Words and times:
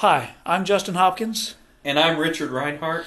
Hi, 0.00 0.34
I'm 0.44 0.64
Justin 0.64 0.94
Hopkins, 0.94 1.54
And 1.84 1.98
I'm 1.98 2.18
Richard 2.18 2.50
Reinhardt. 2.50 3.06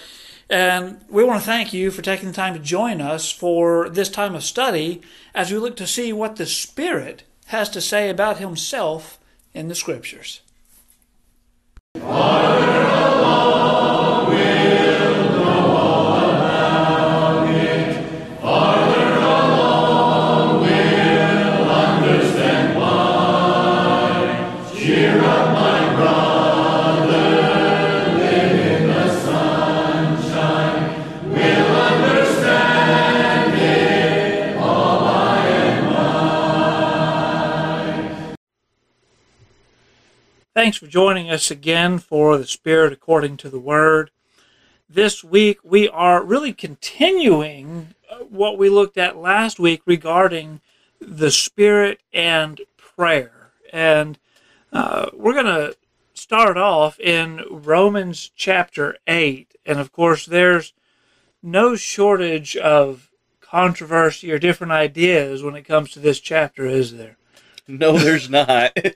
and 0.49 1.01
we 1.07 1.23
want 1.23 1.39
to 1.41 1.45
thank 1.45 1.71
you 1.71 1.91
for 1.91 2.01
taking 2.01 2.29
the 2.29 2.33
time 2.33 2.53
to 2.55 2.59
join 2.59 2.99
us 2.99 3.31
for 3.31 3.89
this 3.89 4.09
time 4.09 4.33
of 4.33 4.43
study 4.43 5.01
as 5.35 5.51
we 5.51 5.59
look 5.59 5.75
to 5.77 5.85
see 5.87 6.11
what 6.11 6.37
the 6.37 6.47
Spirit 6.47 7.23
has 7.47 7.69
to 7.69 7.81
say 7.81 8.09
about 8.09 8.37
Himself 8.39 9.19
in 9.53 9.67
the 9.67 9.75
Scriptures. 9.75 10.41
Thanks 40.59 40.75
for 40.75 40.87
joining 40.87 41.29
us 41.31 41.49
again 41.49 41.99
for 41.99 42.37
the 42.37 42.45
Spirit 42.45 42.91
according 42.91 43.37
to 43.37 43.49
the 43.49 43.61
Word. 43.61 44.11
This 44.89 45.23
week 45.23 45.59
we 45.63 45.87
are 45.87 46.21
really 46.21 46.51
continuing 46.51 47.95
uh, 48.11 48.25
what 48.25 48.57
we 48.57 48.67
looked 48.67 48.97
at 48.97 49.15
last 49.15 49.57
week 49.57 49.81
regarding 49.85 50.59
the 50.99 51.31
Spirit 51.31 52.01
and 52.11 52.59
prayer. 52.75 53.51
And 53.71 54.19
uh, 54.73 55.11
we're 55.13 55.31
going 55.31 55.45
to 55.45 55.77
start 56.13 56.57
off 56.57 56.99
in 56.99 57.41
Romans 57.49 58.29
chapter 58.35 58.97
8. 59.07 59.55
And 59.65 59.79
of 59.79 59.93
course, 59.93 60.25
there's 60.25 60.73
no 61.41 61.77
shortage 61.77 62.57
of 62.57 63.09
controversy 63.39 64.29
or 64.29 64.37
different 64.37 64.73
ideas 64.73 65.41
when 65.41 65.55
it 65.55 65.63
comes 65.63 65.91
to 65.91 65.99
this 65.99 66.19
chapter, 66.19 66.65
is 66.65 66.97
there? 66.97 67.15
No, 67.79 67.97
there's 67.97 68.29
not. 68.29 68.75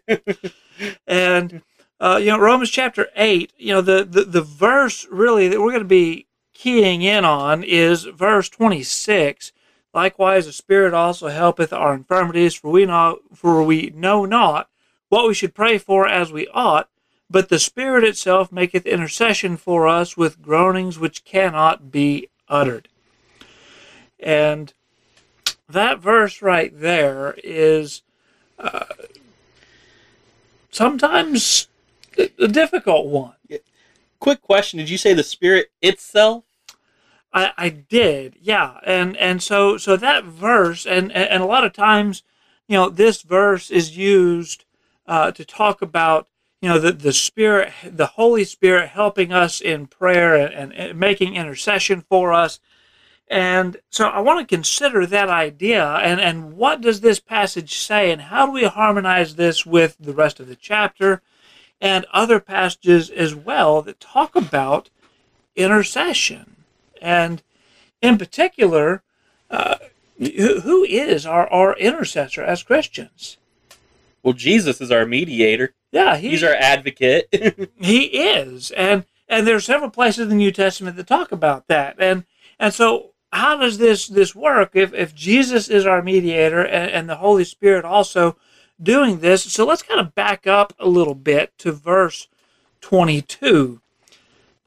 And 1.05 1.61
uh, 1.99 2.17
you 2.19 2.27
know, 2.27 2.39
Romans 2.39 2.71
chapter 2.71 3.07
eight, 3.15 3.53
you 3.57 3.71
know, 3.71 3.81
the, 3.81 4.03
the, 4.03 4.23
the 4.23 4.41
verse 4.41 5.07
really 5.11 5.47
that 5.47 5.61
we're 5.61 5.69
going 5.69 5.83
to 5.83 5.87
be 5.87 6.25
keying 6.53 7.03
in 7.03 7.23
on 7.23 7.63
is 7.63 8.05
verse 8.05 8.49
twenty 8.49 8.81
six. 8.81 9.53
Likewise, 9.93 10.47
the 10.47 10.51
Spirit 10.51 10.95
also 10.95 11.27
helpeth 11.27 11.71
our 11.71 11.93
infirmities, 11.93 12.55
for 12.55 12.71
we 12.71 12.87
know 12.87 13.19
for 13.33 13.61
we 13.63 13.93
know 13.95 14.25
not 14.25 14.69
what 15.09 15.27
we 15.27 15.35
should 15.35 15.53
pray 15.53 15.77
for 15.77 16.07
as 16.07 16.31
we 16.31 16.47
ought, 16.47 16.89
but 17.29 17.49
the 17.49 17.59
Spirit 17.59 18.03
itself 18.03 18.51
maketh 18.51 18.87
intercession 18.87 19.55
for 19.55 19.87
us 19.87 20.17
with 20.17 20.41
groanings 20.41 20.97
which 20.97 21.23
cannot 21.23 21.91
be 21.91 22.27
uttered. 22.49 22.89
And 24.19 24.73
that 25.69 25.99
verse 25.99 26.41
right 26.41 26.71
there 26.77 27.35
is 27.43 28.01
uh, 28.63 28.85
sometimes 30.71 31.67
a 32.17 32.47
difficult 32.47 33.07
one. 33.07 33.35
Quick 34.19 34.41
question: 34.41 34.79
Did 34.79 34.89
you 34.89 34.97
say 34.97 35.13
the 35.13 35.23
Spirit 35.23 35.71
itself? 35.81 36.45
I, 37.33 37.51
I 37.57 37.69
did, 37.69 38.37
yeah, 38.39 38.79
and 38.85 39.17
and 39.17 39.41
so 39.41 39.77
so 39.77 39.97
that 39.97 40.23
verse, 40.23 40.85
and 40.85 41.11
and, 41.11 41.41
a 41.41 41.47
lot 41.47 41.63
of 41.63 41.73
times, 41.73 42.23
you 42.67 42.77
know, 42.77 42.89
this 42.89 43.23
verse 43.23 43.71
is 43.71 43.97
used 43.97 44.65
uh, 45.07 45.31
to 45.31 45.43
talk 45.43 45.81
about 45.81 46.27
you 46.61 46.69
know 46.69 46.79
the 46.79 46.91
the 46.91 47.11
Spirit, 47.11 47.73
the 47.83 48.05
Holy 48.05 48.43
Spirit 48.43 48.89
helping 48.89 49.33
us 49.33 49.59
in 49.59 49.87
prayer 49.87 50.35
and, 50.35 50.73
and 50.73 50.99
making 50.99 51.35
intercession 51.35 52.01
for 52.07 52.31
us. 52.31 52.59
And 53.29 53.77
so 53.89 54.07
I 54.07 54.19
want 54.19 54.39
to 54.47 54.55
consider 54.55 55.05
that 55.05 55.29
idea 55.29 55.85
and, 55.95 56.19
and 56.19 56.53
what 56.53 56.81
does 56.81 57.01
this 57.01 57.19
passage 57.19 57.77
say 57.77 58.11
and 58.11 58.21
how 58.21 58.45
do 58.45 58.51
we 58.51 58.65
harmonize 58.65 59.35
this 59.35 59.65
with 59.65 59.95
the 59.99 60.13
rest 60.13 60.39
of 60.39 60.47
the 60.47 60.55
chapter 60.55 61.21
and 61.81 62.05
other 62.13 62.39
passages 62.39 63.09
as 63.09 63.35
well 63.35 63.81
that 63.81 63.99
talk 63.99 64.35
about 64.35 64.89
intercession. 65.55 66.55
And 67.01 67.43
in 68.01 68.17
particular, 68.17 69.03
uh, 69.49 69.75
who 70.17 70.83
is 70.83 71.25
our, 71.25 71.47
our 71.47 71.75
intercessor 71.77 72.41
as 72.41 72.63
Christians? 72.63 73.37
Well, 74.23 74.33
Jesus 74.33 74.79
is 74.79 74.91
our 74.91 75.05
mediator. 75.05 75.73
Yeah, 75.91 76.17
he, 76.17 76.29
He's 76.29 76.43
our 76.43 76.55
advocate. 76.55 77.27
he 77.79 78.05
is. 78.05 78.71
And 78.71 79.05
and 79.27 79.47
there's 79.47 79.65
several 79.65 79.89
places 79.89 80.23
in 80.23 80.29
the 80.29 80.35
New 80.35 80.51
Testament 80.51 80.95
that 80.95 81.07
talk 81.07 81.31
about 81.31 81.67
that. 81.67 81.97
And 81.99 82.25
and 82.59 82.73
so 82.73 83.12
how 83.33 83.57
does 83.57 83.79
this 83.79 84.07
this 84.07 84.35
work 84.35 84.71
if, 84.75 84.93
if 84.93 85.15
Jesus 85.15 85.67
is 85.67 85.85
our 85.85 86.01
mediator 86.01 86.63
and, 86.63 86.91
and 86.91 87.09
the 87.09 87.15
Holy 87.15 87.43
Spirit 87.43 87.83
also 87.83 88.37
doing 88.81 89.19
this? 89.19 89.43
So 89.43 89.65
let's 89.65 89.81
kind 89.81 89.99
of 89.99 90.15
back 90.15 90.45
up 90.45 90.73
a 90.79 90.87
little 90.87 91.15
bit 91.15 91.57
to 91.59 91.71
verse 91.71 92.27
22. 92.81 93.81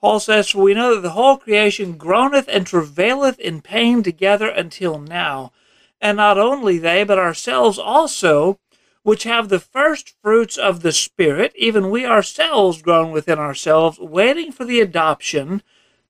Paul 0.00 0.20
says, 0.20 0.50
For 0.50 0.62
we 0.62 0.74
know 0.74 0.94
that 0.94 1.00
the 1.00 1.10
whole 1.10 1.36
creation 1.36 1.96
groaneth 1.96 2.48
and 2.48 2.66
travaileth 2.66 3.38
in 3.38 3.60
pain 3.60 4.02
together 4.02 4.48
until 4.48 4.98
now. 4.98 5.52
And 6.00 6.16
not 6.16 6.38
only 6.38 6.78
they, 6.78 7.04
but 7.04 7.18
ourselves 7.18 7.78
also, 7.78 8.58
which 9.02 9.24
have 9.24 9.48
the 9.48 9.60
first 9.60 10.14
fruits 10.22 10.56
of 10.56 10.82
the 10.82 10.92
Spirit, 10.92 11.52
even 11.56 11.90
we 11.90 12.04
ourselves 12.04 12.82
groan 12.82 13.12
within 13.12 13.38
ourselves, 13.38 13.98
waiting 13.98 14.52
for 14.52 14.64
the 14.64 14.80
adoption, 14.80 15.62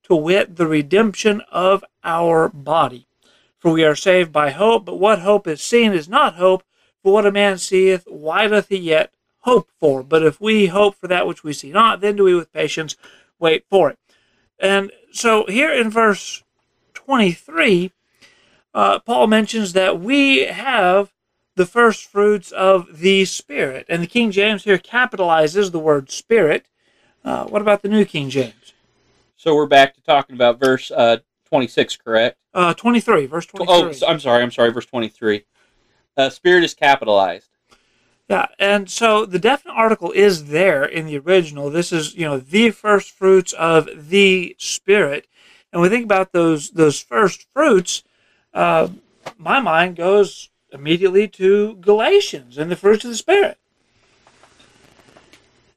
to 0.07 0.15
wit, 0.15 0.55
the 0.55 0.67
redemption 0.67 1.41
of 1.51 1.83
our 2.03 2.49
body. 2.49 3.07
For 3.59 3.71
we 3.71 3.83
are 3.83 3.95
saved 3.95 4.31
by 4.31 4.51
hope, 4.51 4.85
but 4.85 4.99
what 4.99 5.19
hope 5.19 5.47
is 5.47 5.61
seen 5.61 5.93
is 5.93 6.07
not 6.07 6.35
hope, 6.35 6.63
for 7.03 7.13
what 7.13 7.25
a 7.25 7.31
man 7.31 7.57
seeth, 7.57 8.03
why 8.07 8.47
doth 8.47 8.69
he 8.69 8.77
yet 8.77 9.13
hope 9.39 9.69
for? 9.79 10.03
But 10.03 10.23
if 10.23 10.39
we 10.39 10.67
hope 10.67 10.95
for 10.95 11.07
that 11.07 11.27
which 11.27 11.43
we 11.43 11.53
see 11.53 11.71
not, 11.71 12.01
then 12.01 12.15
do 12.15 12.23
we 12.23 12.35
with 12.35 12.51
patience 12.51 12.95
wait 13.39 13.65
for 13.69 13.89
it. 13.89 13.99
And 14.59 14.91
so 15.11 15.45
here 15.47 15.71
in 15.71 15.89
verse 15.89 16.43
23, 16.93 17.91
uh, 18.73 18.99
Paul 18.99 19.27
mentions 19.27 19.73
that 19.73 19.99
we 19.99 20.45
have 20.45 21.11
the 21.55 21.65
first 21.65 22.05
fruits 22.05 22.51
of 22.51 22.99
the 22.99 23.25
Spirit. 23.25 23.85
And 23.89 24.03
the 24.03 24.07
King 24.07 24.31
James 24.31 24.63
here 24.63 24.77
capitalizes 24.77 25.71
the 25.71 25.79
word 25.79 26.11
Spirit. 26.11 26.67
Uh, 27.25 27.45
what 27.45 27.61
about 27.61 27.81
the 27.81 27.89
New 27.89 28.05
King 28.05 28.29
James? 28.29 28.73
So 29.37 29.55
we're 29.55 29.67
back 29.67 29.93
to 29.95 30.01
talking 30.01 30.35
about 30.35 30.59
verse 30.59 30.91
uh, 30.91 31.17
26, 31.45 31.97
correct? 31.97 32.37
Uh, 32.53 32.73
23, 32.73 33.25
verse 33.27 33.45
23. 33.45 33.73
Oh, 33.73 33.91
so- 33.93 34.07
I'm 34.07 34.19
sorry. 34.19 34.43
I'm 34.43 34.51
sorry. 34.51 34.71
Verse 34.71 34.85
23. 34.85 35.45
Uh, 36.17 36.29
Spirit 36.29 36.63
is 36.63 36.73
capitalized. 36.73 37.49
Yeah, 38.29 38.47
and 38.59 38.89
so 38.89 39.25
the 39.25 39.39
definite 39.39 39.75
article 39.75 40.11
is 40.11 40.45
there 40.47 40.83
in 40.83 41.05
the 41.05 41.17
original. 41.17 41.69
This 41.69 41.93
is, 41.93 42.13
you 42.13 42.25
know, 42.25 42.39
the 42.39 42.71
first 42.71 43.11
fruits 43.11 43.53
of 43.53 44.09
the 44.09 44.55
Spirit. 44.59 45.27
And 45.71 45.81
we 45.81 45.87
think 45.87 46.03
about 46.03 46.33
those 46.33 46.71
those 46.71 46.99
first 46.99 47.45
fruits, 47.53 48.03
uh, 48.53 48.89
my 49.37 49.59
mind 49.61 49.95
goes 49.95 50.49
immediately 50.73 51.27
to 51.29 51.75
Galatians 51.75 52.57
and 52.57 52.69
the 52.69 52.75
fruits 52.75 53.05
of 53.05 53.11
the 53.11 53.17
Spirit. 53.17 53.57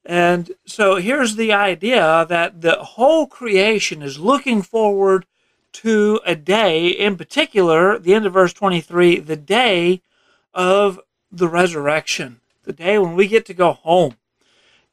And 0.04 0.52
so 0.64 0.96
here's 0.96 1.36
the 1.36 1.52
idea 1.52 2.26
that 2.28 2.62
the 2.62 2.76
whole 2.76 3.26
creation 3.26 4.02
is 4.02 4.18
looking 4.18 4.62
forward 4.62 5.26
to 5.72 6.20
a 6.26 6.34
day, 6.34 6.88
in 6.88 7.16
particular, 7.16 7.98
the 7.98 8.14
end 8.14 8.26
of 8.26 8.32
verse 8.32 8.52
23, 8.52 9.20
the 9.20 9.36
day 9.36 10.02
of 10.52 10.98
the 11.30 11.48
resurrection, 11.48 12.40
the 12.64 12.72
day 12.72 12.98
when 12.98 13.14
we 13.14 13.28
get 13.28 13.46
to 13.46 13.54
go 13.54 13.72
home. 13.72 14.16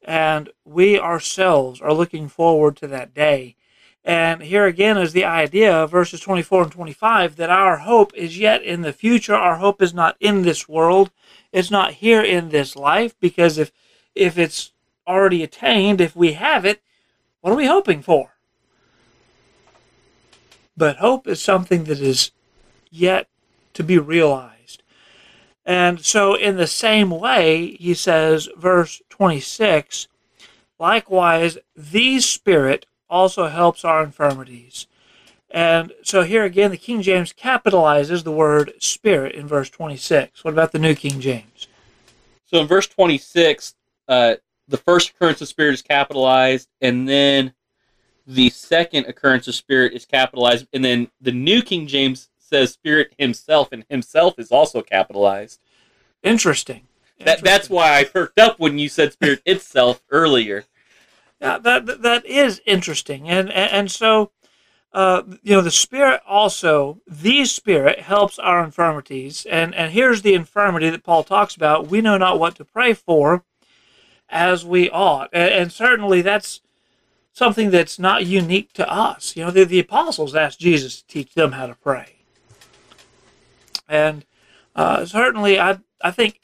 And 0.02 0.50
we 0.64 0.98
ourselves 0.98 1.80
are 1.80 1.92
looking 1.92 2.28
forward 2.28 2.76
to 2.76 2.86
that 2.88 3.12
day. 3.12 3.56
And 4.04 4.42
here 4.42 4.64
again 4.64 4.96
is 4.96 5.12
the 5.12 5.24
idea, 5.24 5.86
verses 5.86 6.20
24 6.20 6.62
and 6.62 6.72
25, 6.72 7.36
that 7.36 7.50
our 7.50 7.78
hope 7.78 8.14
is 8.14 8.38
yet 8.38 8.62
in 8.62 8.82
the 8.82 8.92
future. 8.92 9.34
Our 9.34 9.56
hope 9.56 9.82
is 9.82 9.92
not 9.92 10.16
in 10.20 10.42
this 10.42 10.68
world. 10.68 11.10
It's 11.52 11.70
not 11.70 11.94
here 11.94 12.22
in 12.22 12.50
this 12.50 12.76
life, 12.76 13.18
because 13.20 13.58
if 13.58 13.72
if 14.14 14.38
it's 14.38 14.72
already 15.08 15.42
attained, 15.42 16.00
if 16.00 16.14
we 16.14 16.34
have 16.34 16.64
it, 16.64 16.82
what 17.40 17.52
are 17.52 17.56
we 17.56 17.66
hoping 17.66 18.02
for? 18.02 18.34
But 20.76 20.98
hope 20.98 21.26
is 21.26 21.40
something 21.40 21.84
that 21.84 22.00
is 22.00 22.30
yet 22.90 23.26
to 23.74 23.82
be 23.82 23.98
realized. 23.98 24.82
And 25.64 26.04
so, 26.04 26.34
in 26.34 26.56
the 26.56 26.66
same 26.66 27.10
way, 27.10 27.76
he 27.76 27.94
says, 27.94 28.48
verse 28.56 29.02
26 29.10 30.08
likewise, 30.78 31.58
the 31.76 32.20
Spirit 32.20 32.86
also 33.10 33.48
helps 33.48 33.84
our 33.84 34.02
infirmities. 34.02 34.86
And 35.50 35.92
so, 36.02 36.22
here 36.22 36.44
again, 36.44 36.70
the 36.70 36.76
King 36.76 37.02
James 37.02 37.32
capitalizes 37.32 38.22
the 38.22 38.32
word 38.32 38.74
Spirit 38.78 39.34
in 39.34 39.46
verse 39.46 39.70
26. 39.70 40.44
What 40.44 40.54
about 40.54 40.72
the 40.72 40.78
New 40.78 40.94
King 40.94 41.20
James? 41.20 41.68
So 42.46 42.60
in 42.60 42.66
verse 42.66 42.86
26, 42.86 43.74
uh, 44.08 44.36
the 44.68 44.76
first 44.76 45.10
occurrence 45.10 45.40
of 45.40 45.48
spirit 45.48 45.74
is 45.74 45.82
capitalized, 45.82 46.68
and 46.80 47.08
then 47.08 47.54
the 48.26 48.50
second 48.50 49.06
occurrence 49.06 49.48
of 49.48 49.54
spirit 49.54 49.94
is 49.94 50.04
capitalized, 50.04 50.66
and 50.72 50.84
then 50.84 51.08
the 51.20 51.32
New 51.32 51.62
King 51.62 51.86
James 51.86 52.28
says 52.38 52.72
spirit 52.72 53.14
himself, 53.18 53.72
and 53.72 53.84
himself 53.88 54.38
is 54.38 54.52
also 54.52 54.82
capitalized. 54.82 55.60
Interesting. 56.22 56.82
That 57.24 57.42
that's 57.42 57.68
why 57.68 57.98
I 57.98 58.04
perked 58.04 58.38
up 58.38 58.60
when 58.60 58.78
you 58.78 58.88
said 58.88 59.12
spirit 59.12 59.42
itself 59.46 60.02
earlier. 60.10 60.64
Yeah, 61.40 61.58
that 61.58 61.86
that- 61.86 62.02
that 62.02 62.26
is 62.26 62.60
interesting, 62.66 63.28
and 63.28 63.50
and, 63.50 63.72
and 63.72 63.90
so. 63.90 64.30
Uh, 64.90 65.22
you 65.42 65.54
know 65.54 65.60
the 65.60 65.70
spirit 65.70 66.18
also 66.26 66.98
the 67.06 67.44
spirit 67.44 68.00
helps 68.00 68.38
our 68.38 68.64
infirmities 68.64 69.44
and 69.50 69.74
and 69.74 69.92
here's 69.92 70.22
the 70.22 70.32
infirmity 70.32 70.88
that 70.88 71.04
paul 71.04 71.22
talks 71.22 71.54
about 71.54 71.88
we 71.88 72.00
know 72.00 72.16
not 72.16 72.40
what 72.40 72.54
to 72.54 72.64
pray 72.64 72.94
for 72.94 73.44
as 74.30 74.64
we 74.64 74.90
ought 74.90 75.28
and, 75.32 75.52
and 75.52 75.72
certainly 75.72 76.22
that's 76.22 76.60
something 77.32 77.70
that's 77.70 77.98
not 77.98 78.26
unique 78.26 78.72
to 78.72 78.90
us 78.90 79.36
you 79.36 79.44
know 79.44 79.50
the, 79.50 79.64
the 79.64 79.80
apostles 79.80 80.34
asked 80.34 80.60
jesus 80.60 81.02
to 81.02 81.06
teach 81.06 81.34
them 81.34 81.52
how 81.52 81.66
to 81.66 81.74
pray 81.76 82.16
and 83.88 84.24
uh, 84.76 85.04
certainly 85.04 85.58
i 85.58 85.78
i 86.02 86.10
think 86.10 86.40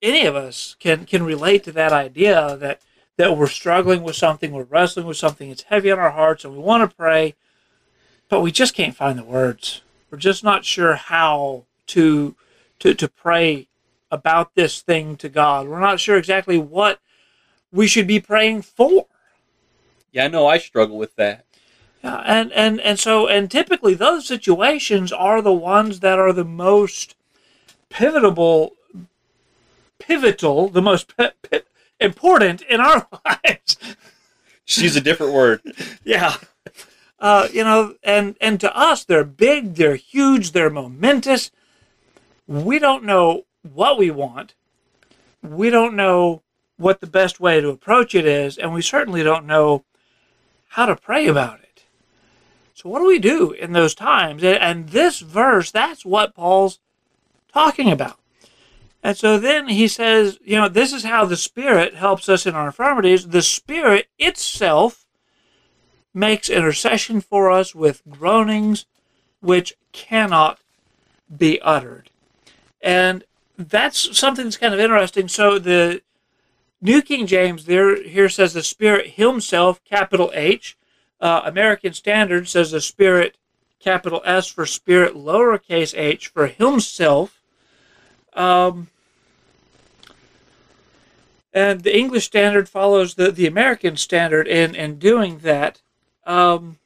any 0.00 0.26
of 0.26 0.34
us 0.34 0.76
can 0.78 1.04
can 1.04 1.22
relate 1.22 1.64
to 1.64 1.72
that 1.72 1.92
idea 1.92 2.56
that 2.56 2.80
that 3.16 3.36
we're 3.36 3.46
struggling 3.46 4.02
with 4.02 4.16
something 4.16 4.52
we're 4.52 4.64
wrestling 4.64 5.06
with 5.06 5.16
something 5.16 5.50
it's 5.50 5.64
heavy 5.64 5.90
on 5.90 5.98
our 5.98 6.10
hearts 6.10 6.44
and 6.44 6.54
we 6.54 6.60
want 6.60 6.88
to 6.88 6.96
pray 6.96 7.34
but 8.32 8.40
we 8.40 8.50
just 8.50 8.72
can't 8.72 8.96
find 8.96 9.18
the 9.18 9.24
words. 9.24 9.82
We're 10.10 10.16
just 10.16 10.42
not 10.42 10.64
sure 10.64 10.94
how 10.94 11.66
to 11.88 12.34
to 12.78 12.94
to 12.94 13.06
pray 13.06 13.68
about 14.10 14.54
this 14.54 14.80
thing 14.80 15.18
to 15.18 15.28
God. 15.28 15.68
We're 15.68 15.80
not 15.80 16.00
sure 16.00 16.16
exactly 16.16 16.56
what 16.56 16.98
we 17.72 17.86
should 17.86 18.06
be 18.06 18.20
praying 18.20 18.62
for. 18.62 19.06
Yeah, 20.12 20.26
I 20.26 20.28
know 20.28 20.46
I 20.46 20.58
struggle 20.58 20.98
with 20.98 21.16
that. 21.16 21.46
Yeah, 22.04 22.22
and 22.26 22.52
and 22.52 22.80
and 22.80 22.98
so 22.98 23.26
and 23.26 23.50
typically 23.50 23.94
those 23.94 24.26
situations 24.26 25.12
are 25.12 25.40
the 25.40 25.52
ones 25.52 26.00
that 26.00 26.18
are 26.18 26.32
the 26.32 26.44
most 26.44 27.16
pivotal, 27.88 28.72
pivotal, 29.98 30.68
the 30.68 30.82
most 30.82 31.16
pi- 31.16 31.32
pi- 31.50 31.62
important 32.00 32.62
in 32.62 32.80
our 32.80 33.06
lives. 33.24 33.76
Use 34.66 34.96
a 34.96 35.00
different 35.00 35.32
word. 35.32 35.60
Yeah. 36.04 36.36
Uh, 37.18 37.48
you 37.52 37.62
know, 37.62 37.94
and 38.02 38.36
and 38.40 38.58
to 38.60 38.76
us, 38.76 39.04
they're 39.04 39.24
big, 39.24 39.76
they're 39.76 39.96
huge, 39.96 40.52
they're 40.52 40.70
momentous. 40.70 41.50
We 42.48 42.80
don't 42.80 43.04
know 43.04 43.44
what 43.62 43.96
we 43.96 44.10
want. 44.10 44.54
We 45.40 45.70
don't 45.70 45.94
know 45.94 46.42
what 46.82 47.00
the 47.00 47.06
best 47.06 47.40
way 47.40 47.60
to 47.60 47.68
approach 47.68 48.14
it 48.14 48.26
is, 48.26 48.58
and 48.58 48.74
we 48.74 48.82
certainly 48.82 49.22
don't 49.22 49.46
know 49.46 49.84
how 50.70 50.86
to 50.86 50.96
pray 50.96 51.26
about 51.26 51.60
it. 51.60 51.84
So, 52.74 52.88
what 52.88 52.98
do 52.98 53.06
we 53.06 53.18
do 53.18 53.52
in 53.52 53.72
those 53.72 53.94
times? 53.94 54.42
And, 54.42 54.88
this 54.88 55.20
verse, 55.20 55.70
that's 55.70 56.04
what 56.04 56.34
Paul's 56.34 56.80
talking 57.52 57.90
about. 57.90 58.18
And 59.02 59.16
so 59.16 59.38
then 59.38 59.68
he 59.68 59.88
says, 59.88 60.38
you 60.44 60.56
know, 60.56 60.68
this 60.68 60.92
is 60.92 61.04
how 61.04 61.24
the 61.24 61.36
Spirit 61.36 61.94
helps 61.94 62.28
us 62.28 62.46
in 62.46 62.54
our 62.54 62.66
infirmities. 62.66 63.28
The 63.28 63.42
Spirit 63.42 64.08
itself 64.18 65.06
makes 66.14 66.48
intercession 66.48 67.20
for 67.20 67.50
us 67.50 67.74
with 67.74 68.02
groanings 68.08 68.86
which 69.40 69.74
cannot 69.90 70.60
be 71.36 71.60
uttered. 71.62 72.10
And 72.80 73.24
that's 73.58 74.16
something 74.16 74.44
that's 74.44 74.56
kind 74.56 74.74
of 74.74 74.80
interesting. 74.80 75.28
So 75.28 75.58
the 75.58 76.02
New 76.82 77.00
King 77.00 77.28
James 77.28 77.64
there 77.66 78.02
here 78.02 78.28
says 78.28 78.52
the 78.52 78.62
Spirit 78.62 79.10
Himself, 79.10 79.82
capital 79.84 80.32
H. 80.34 80.76
Uh, 81.20 81.42
American 81.44 81.92
Standard 81.92 82.48
says 82.48 82.72
the 82.72 82.80
Spirit, 82.80 83.36
capital 83.78 84.20
S 84.24 84.48
for 84.48 84.66
Spirit, 84.66 85.14
lowercase 85.14 85.96
h 85.96 86.26
for 86.26 86.48
Himself. 86.48 87.40
Um, 88.34 88.88
and 91.54 91.82
the 91.82 91.96
English 91.96 92.24
Standard 92.24 92.68
follows 92.68 93.14
the, 93.14 93.30
the 93.30 93.46
American 93.46 93.96
Standard 93.96 94.48
in, 94.48 94.74
in 94.74 94.98
doing 94.98 95.38
that. 95.38 95.80
Um, 96.26 96.78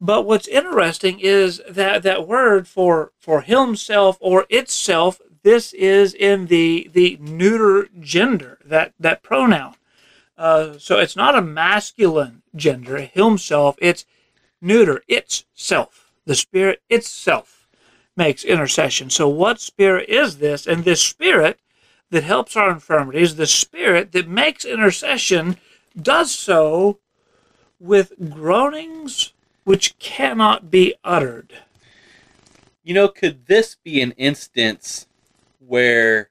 but 0.00 0.22
what's 0.22 0.46
interesting 0.46 1.18
is 1.18 1.60
that 1.68 2.02
that 2.04 2.28
word 2.28 2.68
for 2.68 3.12
for 3.18 3.40
himself 3.40 4.16
or 4.20 4.46
itself, 4.48 5.20
this 5.42 5.72
is 5.72 6.14
in 6.14 6.46
the 6.46 6.90
the 6.92 7.18
neuter 7.20 7.88
gender, 8.00 8.58
that 8.64 8.94
that 8.98 9.22
pronoun. 9.22 9.74
Uh, 10.36 10.78
so 10.78 10.98
it's 10.98 11.16
not 11.16 11.34
a 11.34 11.42
masculine 11.42 12.42
gender, 12.54 13.00
himself. 13.00 13.76
It's 13.80 14.04
neuter, 14.60 15.02
it's 15.08 15.44
self. 15.54 16.12
The 16.26 16.36
spirit 16.36 16.80
itself 16.88 17.68
makes 18.16 18.44
intercession. 18.44 19.10
So 19.10 19.28
what 19.28 19.60
spirit 19.60 20.08
is 20.08 20.38
this? 20.38 20.66
And 20.66 20.84
this 20.84 21.00
spirit 21.00 21.58
that 22.10 22.24
helps 22.24 22.56
our 22.56 22.70
infirmities, 22.70 23.36
the 23.36 23.46
spirit 23.46 24.12
that 24.12 24.28
makes 24.28 24.64
intercession, 24.64 25.56
does 26.00 26.32
so 26.32 27.00
with 27.80 28.12
groanings 28.30 29.32
which 29.64 29.98
cannot 29.98 30.70
be 30.70 30.94
uttered. 31.04 31.52
You 32.82 32.94
know, 32.94 33.08
could 33.08 33.46
this 33.46 33.74
be 33.74 34.00
an 34.00 34.12
instance 34.12 35.07
where, 35.68 36.30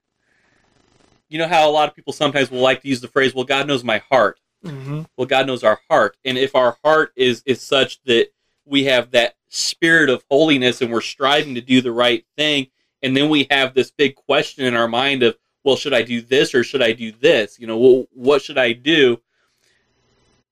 you 1.30 1.38
know, 1.38 1.48
how 1.48 1.70
a 1.70 1.72
lot 1.72 1.88
of 1.88 1.96
people 1.96 2.14
sometimes 2.14 2.50
will 2.52 2.62
like 2.62 2.82
to 2.82 2.88
use 2.88 3.02
the 3.02 3.08
phrase, 3.08 3.34
"Well, 3.34 3.46
God 3.46 3.68
knows 3.68 3.84
my 3.84 4.00
heart." 4.10 4.40
Mm-hmm. 4.66 5.04
Well, 5.16 5.28
God 5.28 5.48
knows 5.48 5.64
our 5.64 5.80
heart, 5.90 6.18
and 6.26 6.38
if 6.38 6.56
our 6.56 6.78
heart 6.84 7.12
is 7.16 7.44
is 7.46 7.62
such 7.62 8.02
that 8.04 8.28
we 8.66 8.86
have 8.86 9.12
that 9.12 9.36
spirit 9.50 10.10
of 10.10 10.26
holiness 10.30 10.82
and 10.82 10.92
we're 10.92 11.02
striving 11.02 11.56
to 11.56 11.62
do 11.62 11.80
the 11.80 11.92
right 11.92 12.26
thing, 12.36 12.68
and 13.02 13.16
then 13.16 13.30
we 13.30 13.48
have 13.52 13.74
this 13.74 13.92
big 13.92 14.16
question 14.16 14.66
in 14.66 14.76
our 14.76 14.88
mind 14.88 15.24
of, 15.24 15.38
"Well, 15.64 15.76
should 15.76 15.94
I 15.94 16.02
do 16.02 16.22
this 16.22 16.56
or 16.56 16.64
should 16.64 16.82
I 16.82 16.92
do 16.94 17.12
this?" 17.12 17.60
You 17.60 17.68
know, 17.68 17.78
well, 17.78 18.08
what 18.12 18.42
should 18.42 18.58
I 18.58 18.74
do? 18.74 19.22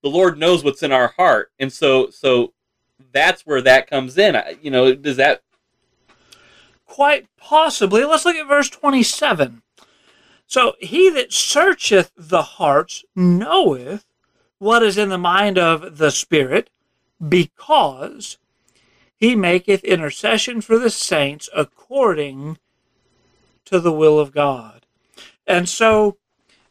The 0.04 0.10
Lord 0.10 0.38
knows 0.38 0.64
what's 0.64 0.84
in 0.84 0.92
our 0.92 1.08
heart, 1.08 1.52
and 1.58 1.74
so 1.74 2.10
so 2.12 2.54
that's 3.12 3.42
where 3.46 3.62
that 3.62 3.90
comes 3.90 4.18
in. 4.18 4.36
I- 4.36 4.58
You 4.62 4.72
know, 4.72 4.94
does 4.94 5.18
that 5.18 5.42
Quite 6.86 7.28
possibly. 7.38 8.04
Let's 8.04 8.26
look 8.26 8.36
at 8.36 8.48
verse 8.48 8.70
27. 8.70 9.62
So, 10.48 10.76
he 10.80 11.10
that 11.10 11.34
searcheth 11.34 12.12
the 12.16 12.44
hearts 12.44 13.04
knoweth 13.16 14.06
what 14.60 14.84
is 14.84 14.98
in 14.98 15.10
the 15.10 15.18
mind 15.18 15.58
of 15.58 15.98
the 15.98 16.12
Spirit, 16.12 16.70
because 17.28 18.38
he 19.18 19.36
maketh 19.36 19.84
intercession 19.84 20.62
for 20.62 20.78
the 20.78 20.90
saints 20.90 21.50
according 21.56 22.60
to 23.66 23.80
the 23.80 23.92
will 23.92 24.20
of 24.20 24.32
God. 24.32 24.86
And 25.48 25.68
so, 25.68 26.18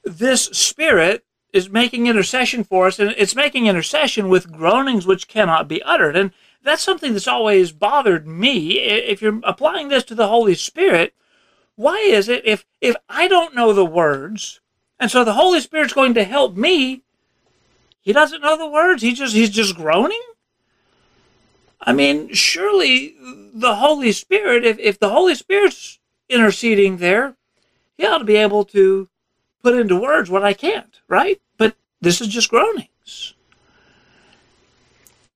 this 0.04 0.44
Spirit 0.44 1.24
is 1.52 1.70
making 1.70 2.06
intercession 2.06 2.64
for 2.64 2.86
us, 2.86 2.98
and 2.98 3.14
it's 3.16 3.34
making 3.34 3.66
intercession 3.66 4.28
with 4.28 4.52
groanings 4.52 5.06
which 5.06 5.28
cannot 5.28 5.68
be 5.68 5.82
uttered. 5.82 6.16
And 6.16 6.32
that's 6.64 6.82
something 6.82 7.12
that's 7.12 7.28
always 7.28 7.72
bothered 7.72 8.26
me. 8.26 8.80
If 8.80 9.22
you're 9.22 9.40
applying 9.44 9.88
this 9.88 10.04
to 10.04 10.14
the 10.14 10.28
Holy 10.28 10.54
Spirit, 10.54 11.14
why 11.76 11.98
is 11.98 12.28
it 12.28 12.44
if 12.44 12.64
if 12.80 12.96
I 13.08 13.28
don't 13.28 13.54
know 13.54 13.72
the 13.72 13.84
words, 13.84 14.60
and 14.98 15.10
so 15.10 15.24
the 15.24 15.34
Holy 15.34 15.60
Spirit's 15.60 15.92
going 15.92 16.14
to 16.14 16.24
help 16.24 16.56
me, 16.56 17.02
he 18.00 18.12
doesn't 18.12 18.42
know 18.42 18.56
the 18.56 18.68
words. 18.68 19.02
He 19.02 19.12
just 19.12 19.34
he's 19.34 19.50
just 19.50 19.76
groaning. 19.76 20.22
I 21.80 21.92
mean, 21.92 22.32
surely 22.32 23.14
the 23.20 23.74
Holy 23.74 24.12
Spirit, 24.12 24.64
if, 24.64 24.78
if 24.78 24.98
the 24.98 25.10
Holy 25.10 25.34
Spirit's 25.34 25.98
interceding 26.30 26.96
there, 26.96 27.36
he 27.98 28.06
ought 28.06 28.18
to 28.18 28.24
be 28.24 28.36
able 28.36 28.64
to 28.66 29.08
put 29.62 29.74
into 29.74 30.00
words 30.00 30.30
what 30.30 30.44
I 30.44 30.54
can't, 30.54 31.00
right? 31.08 31.40
But 31.58 31.76
this 32.00 32.22
is 32.22 32.28
just 32.28 32.48
groanings. 32.48 33.34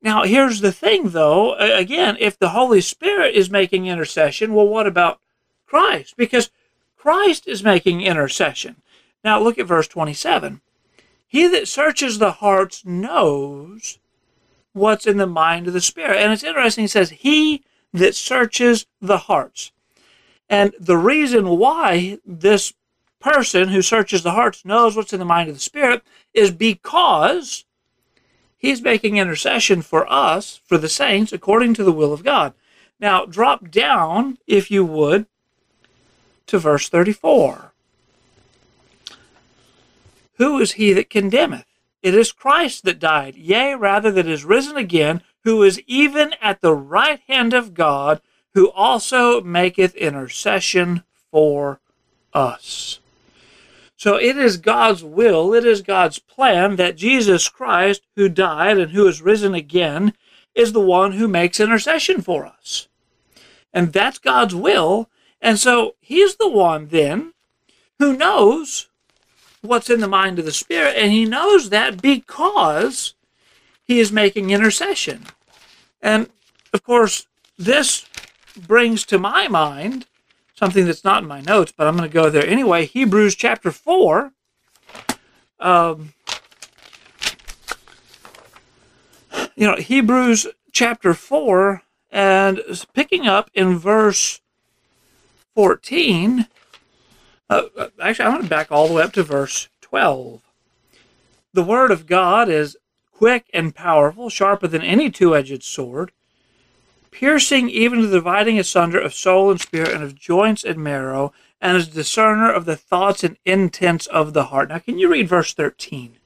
Now, 0.00 0.24
here's 0.24 0.60
the 0.60 0.72
thing, 0.72 1.10
though. 1.10 1.54
Again, 1.54 2.16
if 2.20 2.38
the 2.38 2.50
Holy 2.50 2.80
Spirit 2.80 3.34
is 3.34 3.50
making 3.50 3.86
intercession, 3.86 4.54
well, 4.54 4.68
what 4.68 4.86
about 4.86 5.20
Christ? 5.66 6.16
Because 6.16 6.50
Christ 6.96 7.48
is 7.48 7.64
making 7.64 8.02
intercession. 8.02 8.76
Now, 9.24 9.40
look 9.40 9.58
at 9.58 9.66
verse 9.66 9.88
27. 9.88 10.60
He 11.26 11.46
that 11.48 11.68
searches 11.68 12.18
the 12.18 12.32
hearts 12.32 12.84
knows 12.84 13.98
what's 14.72 15.06
in 15.06 15.16
the 15.16 15.26
mind 15.26 15.66
of 15.66 15.72
the 15.72 15.80
Spirit. 15.80 16.18
And 16.18 16.32
it's 16.32 16.44
interesting, 16.44 16.84
he 16.84 16.88
says, 16.88 17.10
He 17.10 17.64
that 17.92 18.14
searches 18.14 18.86
the 19.00 19.18
hearts. 19.18 19.72
And 20.48 20.74
the 20.78 20.96
reason 20.96 21.48
why 21.58 22.18
this 22.24 22.72
person 23.20 23.68
who 23.68 23.82
searches 23.82 24.22
the 24.22 24.30
hearts 24.32 24.64
knows 24.64 24.96
what's 24.96 25.12
in 25.12 25.18
the 25.18 25.24
mind 25.24 25.48
of 25.48 25.56
the 25.56 25.60
Spirit 25.60 26.02
is 26.32 26.50
because 26.50 27.64
he's 28.58 28.82
making 28.82 29.16
intercession 29.16 29.80
for 29.80 30.10
us, 30.12 30.60
for 30.66 30.76
the 30.76 30.88
saints, 30.88 31.32
according 31.32 31.72
to 31.74 31.84
the 31.84 31.92
will 31.92 32.12
of 32.12 32.24
God. 32.24 32.52
Now, 33.00 33.24
drop 33.24 33.70
down, 33.70 34.38
if 34.46 34.70
you 34.70 34.84
would, 34.84 35.26
to 36.46 36.58
verse 36.58 36.88
34. 36.88 37.72
who 40.38 40.58
is 40.58 40.72
he 40.72 40.92
that 40.92 41.10
condemneth? 41.10 41.66
It 42.02 42.14
is 42.14 42.32
Christ 42.32 42.84
that 42.84 42.98
died, 43.00 43.34
yea, 43.36 43.74
rather 43.74 44.10
that 44.12 44.26
is 44.26 44.44
risen 44.44 44.76
again, 44.76 45.22
who 45.44 45.62
is 45.62 45.82
even 45.86 46.34
at 46.40 46.60
the 46.60 46.74
right 46.74 47.20
hand 47.26 47.52
of 47.54 47.74
God, 47.74 48.20
who 48.54 48.70
also 48.70 49.40
maketh 49.40 49.94
intercession 49.96 51.02
for 51.30 51.80
us. 52.32 53.00
So 53.98 54.14
it 54.14 54.36
is 54.38 54.58
God's 54.58 55.02
will, 55.02 55.52
it 55.54 55.66
is 55.66 55.82
God's 55.82 56.20
plan 56.20 56.76
that 56.76 56.96
Jesus 56.96 57.48
Christ, 57.48 58.02
who 58.14 58.28
died 58.28 58.78
and 58.78 58.92
who 58.92 59.08
is 59.08 59.20
risen 59.20 59.54
again, 59.54 60.14
is 60.54 60.72
the 60.72 60.80
one 60.80 61.12
who 61.12 61.26
makes 61.26 61.58
intercession 61.58 62.22
for 62.22 62.46
us. 62.46 62.86
And 63.72 63.92
that's 63.92 64.18
God's 64.18 64.54
will. 64.54 65.10
And 65.42 65.58
so 65.58 65.96
he's 66.00 66.36
the 66.36 66.48
one 66.48 66.86
then 66.86 67.32
who 67.98 68.16
knows 68.16 68.88
what's 69.62 69.90
in 69.90 69.98
the 69.98 70.06
mind 70.06 70.38
of 70.38 70.44
the 70.44 70.52
Spirit, 70.52 70.94
and 70.96 71.10
he 71.10 71.24
knows 71.24 71.70
that 71.70 72.00
because 72.00 73.14
he 73.82 73.98
is 73.98 74.12
making 74.12 74.50
intercession. 74.50 75.26
And 76.00 76.30
of 76.72 76.84
course, 76.84 77.26
this 77.58 78.06
brings 78.56 79.04
to 79.06 79.18
my 79.18 79.48
mind 79.48 80.06
something 80.58 80.86
that's 80.86 81.04
not 81.04 81.22
in 81.22 81.28
my 81.28 81.40
notes, 81.40 81.72
but 81.74 81.86
I'm 81.86 81.96
going 81.96 82.08
to 82.08 82.12
go 82.12 82.28
there 82.28 82.46
anyway. 82.46 82.84
Hebrews 82.84 83.36
chapter 83.36 83.70
4. 83.70 84.32
Um, 85.60 86.14
you 89.54 89.66
know, 89.66 89.76
Hebrews 89.76 90.48
chapter 90.72 91.14
4, 91.14 91.82
and 92.10 92.60
picking 92.92 93.26
up 93.26 93.50
in 93.54 93.78
verse 93.78 94.40
14. 95.54 96.46
Uh, 97.50 97.62
uh 97.76 97.88
actually, 98.00 98.24
I'm 98.26 98.32
going 98.32 98.42
to 98.42 98.48
back 98.48 98.72
all 98.72 98.88
the 98.88 98.94
way 98.94 99.02
up 99.02 99.12
to 99.12 99.22
verse 99.22 99.68
12. 99.80 100.42
The 101.52 101.62
word 101.62 101.90
of 101.90 102.06
God 102.06 102.48
is 102.48 102.76
quick 103.12 103.48
and 103.54 103.74
powerful, 103.74 104.28
sharper 104.28 104.66
than 104.66 104.82
any 104.82 105.10
two 105.10 105.36
edged 105.36 105.62
sword, 105.62 106.12
piercing 107.10 107.68
even 107.70 108.00
to 108.00 108.06
the 108.06 108.18
dividing 108.18 108.58
asunder 108.58 109.00
of 109.00 109.14
soul 109.14 109.50
and 109.50 109.60
spirit 109.60 109.92
and 109.92 110.02
of 110.02 110.14
joints 110.14 110.64
and 110.64 110.78
marrow, 110.78 111.32
and 111.60 111.76
is 111.76 111.88
discerner 111.88 112.50
of 112.50 112.64
the 112.64 112.76
thoughts 112.76 113.24
and 113.24 113.36
intents 113.44 114.06
of 114.06 114.32
the 114.32 114.44
heart. 114.44 114.68
Now, 114.68 114.78
can 114.78 114.98
you 114.98 115.08
read 115.08 115.28
verse 115.28 115.54
13? 115.54 116.16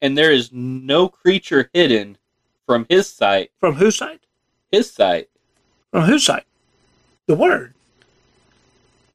And 0.00 0.18
there 0.18 0.32
is 0.32 0.50
no 0.52 1.08
creature 1.08 1.70
hidden 1.72 2.18
from 2.66 2.86
his 2.88 3.08
sight. 3.08 3.52
From 3.60 3.74
whose 3.74 3.96
sight? 3.96 4.20
His 4.70 4.90
sight. 4.90 5.28
From 5.90 6.04
whose 6.04 6.24
sight? 6.24 6.44
The 7.26 7.36
Word. 7.36 7.74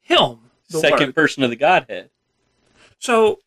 Him. 0.02 0.38
The 0.70 0.80
Second 0.80 1.08
word. 1.08 1.14
person 1.14 1.42
of 1.42 1.50
the 1.50 1.56
Godhead. 1.56 2.10
So, 2.98 3.40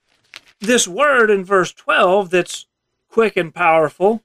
this 0.59 0.87
word 0.87 1.29
in 1.29 1.43
verse 1.43 1.71
12 1.71 2.29
that's 2.29 2.65
quick 3.09 3.35
and 3.35 3.53
powerful, 3.53 4.23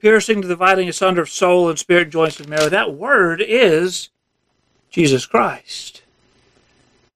piercing 0.00 0.42
to 0.42 0.48
the 0.48 0.54
dividing 0.54 0.88
asunder 0.88 1.22
of 1.22 1.30
soul 1.30 1.68
and 1.68 1.78
spirit, 1.78 2.10
joints 2.10 2.40
and 2.40 2.48
marrow, 2.48 2.68
that 2.68 2.94
word 2.94 3.42
is 3.46 4.08
Jesus 4.90 5.26
Christ. 5.26 6.02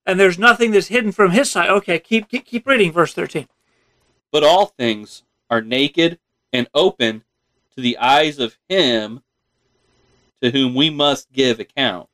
And 0.05 0.19
there's 0.19 0.37
nothing 0.37 0.71
that's 0.71 0.87
hidden 0.87 1.11
from 1.11 1.31
his 1.31 1.51
sight. 1.51 1.69
Okay, 1.69 1.99
keep, 1.99 2.29
keep, 2.29 2.45
keep 2.45 2.67
reading 2.67 2.91
verse 2.91 3.13
13. 3.13 3.47
But 4.31 4.43
all 4.43 4.67
things 4.67 5.23
are 5.49 5.61
naked 5.61 6.19
and 6.53 6.67
open 6.73 7.23
to 7.75 7.81
the 7.81 7.97
eyes 7.97 8.39
of 8.39 8.57
him 8.69 9.21
to 10.41 10.51
whom 10.51 10.75
we 10.75 10.89
must 10.89 11.31
give 11.31 11.59
account. 11.59 12.09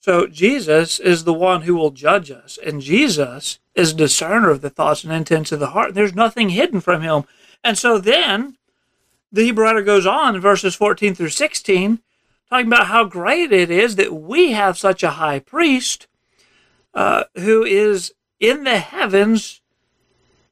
So 0.00 0.26
Jesus 0.26 1.00
is 1.00 1.24
the 1.24 1.32
one 1.32 1.62
who 1.62 1.74
will 1.74 1.90
judge 1.90 2.30
us, 2.30 2.58
and 2.62 2.82
Jesus 2.82 3.58
is 3.74 3.92
a 3.92 3.96
discerner 3.96 4.50
of 4.50 4.60
the 4.60 4.68
thoughts 4.68 5.02
and 5.02 5.12
intents 5.12 5.50
of 5.50 5.60
the 5.60 5.68
heart. 5.68 5.94
There's 5.94 6.14
nothing 6.14 6.50
hidden 6.50 6.80
from 6.80 7.00
him. 7.00 7.24
And 7.62 7.78
so 7.78 7.98
then 7.98 8.58
the 9.34 9.42
Hebrew 9.42 9.64
writer 9.64 9.82
goes 9.82 10.06
on 10.06 10.40
verses 10.40 10.76
14 10.76 11.16
through 11.16 11.30
16, 11.30 11.98
talking 12.48 12.66
about 12.68 12.86
how 12.86 13.02
great 13.02 13.52
it 13.52 13.68
is 13.68 13.96
that 13.96 14.14
we 14.14 14.52
have 14.52 14.78
such 14.78 15.02
a 15.02 15.10
high 15.10 15.40
priest 15.40 16.06
uh, 16.94 17.24
who 17.34 17.64
is 17.64 18.14
in 18.38 18.62
the 18.62 18.78
heavens 18.78 19.60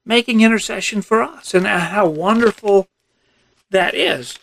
making 0.04 0.40
intercession 0.40 1.00
for 1.00 1.22
us, 1.22 1.54
and 1.54 1.64
how 1.64 2.08
wonderful 2.08 2.88
that 3.70 3.94
is. 3.94 4.36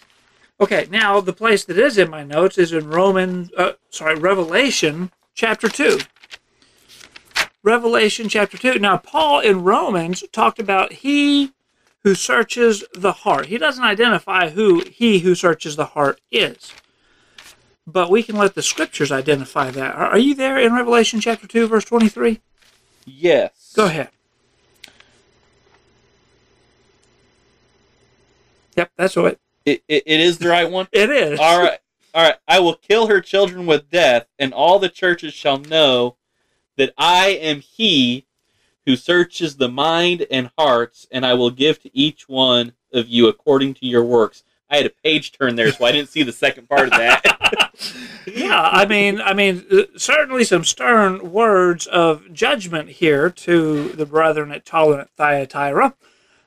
Okay, 0.62 0.88
now 0.89 1.19
the 1.19 1.34
place 1.34 1.65
that 1.65 1.77
is 1.77 1.98
in 1.98 2.10
my 2.10 2.24
notes 2.24 2.58
is 2.58 2.72
in 2.72 2.88
Roman, 2.88 3.50
uh, 3.58 3.74
sorry, 3.89 4.15
Revelation 4.15 5.12
chapter 5.34 5.67
2. 5.67 6.00
Revelation 7.62 8.29
chapter 8.29 8.58
2. 8.58 8.79
Now, 8.79 8.96
Paul 8.96 9.41
in 9.41 9.63
Romans 9.63 10.24
talked 10.31 10.60
about 10.60 10.93
he 10.93 11.51
who 12.03 12.15
searches 12.15 12.84
the 12.94 13.12
heart. 13.12 13.48
He 13.48 13.58
doesn't 13.58 13.84
identify 13.84 14.50
who 14.50 14.82
he 14.82 15.20
who 15.20 15.36
searches 15.36 15.75
the 15.75 15.86
heart 15.86 16.22
is. 16.32 16.74
But 17.86 18.10
we 18.10 18.24
can 18.24 18.36
let 18.36 18.56
the 18.56 18.62
scriptures 18.62 19.12
identify 19.12 19.72
that. 19.72 19.96
Are, 19.96 20.18
you 20.18 20.36
there 20.36 20.60
in 20.60 20.74
Revelation 20.74 21.20
chapter 21.20 21.48
2, 21.48 21.68
verse 21.68 21.86
23? 21.86 22.39
Yes. 23.06 23.74
Go 23.75 23.86
ahead. 23.86 24.10
Yep, 28.75 28.91
that's 28.96 29.15
what 29.15 29.39
It, 29.65 29.84
it, 29.88 30.03
it 30.06 30.20
is 30.20 30.38
the 30.38 30.50
right 30.50 30.70
one? 30.70 30.88
it 30.91 31.10
is. 31.10 31.39
All 31.39 31.62
right. 31.62 31.79
All 32.13 32.24
right. 32.24 32.38
I 32.48 32.60
will 32.60 32.75
kill 32.75 33.08
her 33.08 33.22
children 33.22 33.65
with 33.65 33.89
death, 33.89 34.27
and 34.38 34.53
all 34.53 34.79
the 34.79 34.89
churches 34.89 35.34
shall 35.34 35.58
know 35.58 36.15
that 36.77 36.94
I 36.98 37.29
am 37.29 37.60
he 37.60 38.25
who 38.86 38.95
searches 38.95 39.57
the 39.57 39.69
mind 39.69 40.25
and 40.31 40.50
hearts, 40.57 41.07
and 41.12 41.25
I 41.25 41.33
will 41.33 41.51
give 41.51 41.81
to 41.83 41.98
each 41.98 42.27
one 42.27 42.74
of 42.93 43.07
you 43.07 43.27
according 43.27 43.75
to 43.75 43.86
your 43.86 44.03
works. 44.03 44.43
I 44.69 44.77
had 44.77 44.86
a 44.86 44.91
page 45.03 45.31
turn 45.31 45.55
there, 45.55 45.71
so 45.71 45.86
I 45.86 45.91
didn't 45.91 46.09
see 46.09 46.24
the 46.24 46.31
second 46.31 46.69
part 46.69 46.83
of 46.83 46.91
that. 46.91 47.71
yeah, 48.27 48.62
I 48.62 48.86
mean, 48.86 49.19
I 49.19 49.33
mean, 49.33 49.65
uh, 49.71 49.83
certainly 49.98 50.43
some 50.43 50.63
stern 50.63 51.31
words 51.31 51.88
of 51.88 52.31
judgment 52.31 52.89
here 52.89 53.29
to 53.31 53.89
the 53.89 54.05
brethren 54.05 54.51
at 54.51 54.65
Tolerant 54.65 55.09
Thyatira, 55.17 55.95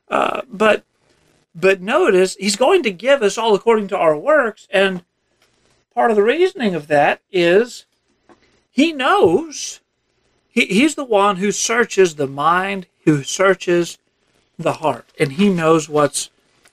uh, 0.09 0.43
but 0.49 0.85
but 1.55 1.83
notice 1.83 2.37
he's 2.37 2.57
going 2.57 2.83
to 2.85 2.93
give 2.93 3.23
us 3.23 3.37
all 3.37 3.55
according 3.55 3.89
to 3.89 3.99
our 3.99 4.17
works, 4.17 4.69
and 4.71 5.05
part 5.95 6.11
of 6.11 6.17
the 6.17 6.23
reasoning 6.23 6.75
of 6.75 6.87
that 6.87 7.21
is 7.31 7.87
he 8.71 8.93
knows 8.93 9.82
he, 10.53 10.67
he's 10.67 10.95
the 10.95 11.05
one 11.05 11.37
who 11.37 11.51
searches 11.51 12.15
the 12.15 12.29
mind, 12.29 12.87
who 13.05 13.23
searches 13.23 13.99
the 14.59 14.75
heart, 14.75 15.07
and 15.19 15.33
he 15.33 15.49
knows 15.49 15.89
what's 15.89 16.31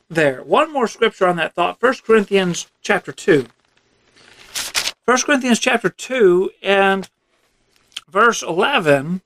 there. 0.09 0.43
One 0.43 0.71
more 0.71 0.87
scripture 0.87 1.27
on 1.27 1.37
that 1.37 1.55
thought. 1.55 1.81
1 1.81 1.95
Corinthians 2.05 2.67
chapter 2.81 3.11
2. 3.11 3.47
1 5.05 5.17
Corinthians 5.21 5.59
chapter 5.59 5.89
2 5.89 6.51
and 6.61 7.09
verse 8.07 8.43
11, 8.43 9.21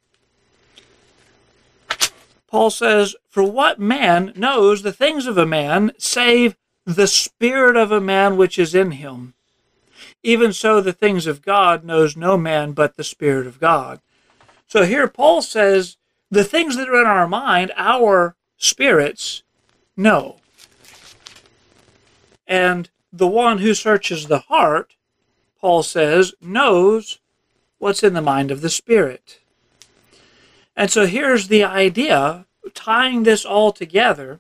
Paul 2.48 2.70
says, 2.70 3.16
For 3.30 3.44
what 3.44 3.80
man 3.80 4.32
knows 4.36 4.82
the 4.82 4.94
things 4.94 5.26
of 5.26 5.38
a 5.38 5.46
man 5.46 5.92
save 5.98 6.56
the 6.86 7.08
spirit 7.08 7.76
of 7.76 7.92
a 7.92 8.00
man 8.00 8.38
which 8.38 8.60
is 8.60 8.76
in 8.76 8.92
him? 8.92 9.34
Even 10.22 10.54
so, 10.54 10.80
the 10.80 10.94
things 10.94 11.28
of 11.28 11.42
God 11.42 11.84
knows 11.84 12.16
no 12.16 12.38
man 12.38 12.72
but 12.72 12.96
the 12.96 13.04
Spirit 13.04 13.46
of 13.46 13.60
God. 13.60 14.00
So 14.74 14.86
here 14.86 15.08
Paul 15.08 15.44
says, 15.44 15.98
the 16.32 16.44
things 16.44 16.78
that 16.78 16.90
are 16.90 17.00
in 17.00 17.06
our 17.06 17.28
mind, 17.28 17.72
our 17.78 18.36
spirits 18.58 19.44
know. 19.96 20.38
And 22.48 22.90
the 23.12 23.28
one 23.28 23.60
who 23.60 23.76
searches 23.76 24.26
the 24.26 24.40
heart, 24.40 24.96
Paul 25.62 25.84
says, 25.84 26.34
knows 26.42 27.20
what's 27.78 28.02
in 28.02 28.16
the 28.16 28.22
mind 28.24 28.50
of 28.50 28.62
the 28.62 28.70
Spirit. 28.72 29.42
And 30.76 30.90
so 30.90 31.06
here's 31.06 31.50
the 31.50 31.64
idea, 31.64 32.48
tying 32.74 33.22
this 33.22 33.46
all 33.46 33.72
together, 33.72 34.40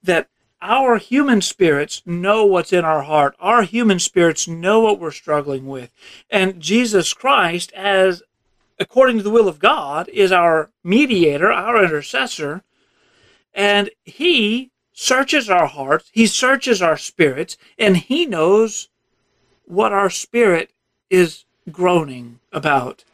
that 0.00 0.28
our 0.62 0.98
human 0.98 1.40
spirits 1.40 2.02
know 2.06 2.46
what's 2.46 2.72
in 2.72 2.84
our 2.84 3.02
heart. 3.02 3.34
Our 3.40 3.62
human 3.62 3.98
spirits 3.98 4.46
know 4.46 4.78
what 4.78 5.00
we're 5.00 5.10
struggling 5.10 5.66
with. 5.66 5.90
And 6.30 6.60
Jesus 6.60 7.12
Christ, 7.12 7.72
as 7.72 8.22
according 8.78 9.18
to 9.18 9.22
the 9.22 9.30
will 9.30 9.48
of 9.48 9.58
God, 9.58 10.08
is 10.08 10.32
our 10.32 10.70
mediator, 10.84 11.50
our 11.52 11.82
intercessor, 11.82 12.62
and 13.54 13.90
he 14.04 14.70
searches 14.92 15.48
our 15.50 15.66
hearts, 15.66 16.10
he 16.12 16.26
searches 16.26 16.80
our 16.80 16.96
spirits, 16.96 17.56
and 17.78 17.96
he 17.96 18.26
knows 18.26 18.88
what 19.64 19.92
our 19.92 20.10
spirit 20.10 20.70
is 21.10 21.44
groaning 21.70 22.38
about. 22.52 23.04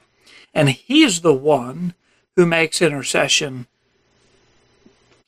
And 0.54 0.68
he's 0.68 1.20
the 1.20 1.34
one 1.34 1.94
who 2.36 2.46
makes 2.46 2.82
intercession 2.82 3.66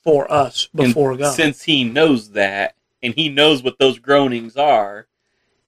for 0.03 0.31
us 0.31 0.69
before 0.75 1.13
And 1.13 1.21
God. 1.21 1.35
Since 1.35 1.63
he 1.63 1.85
knows 1.85 2.31
that, 2.31 2.75
and 3.03 3.15
he 3.15 3.29
knows 3.29 3.63
what 3.63 3.79
those 3.79 3.99
groanings 3.99 4.57
are, 4.57 5.07